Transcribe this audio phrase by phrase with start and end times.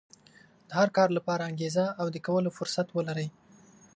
[0.67, 3.27] د هر کار لپاره انګېزه او د کولو فرصت ولرئ.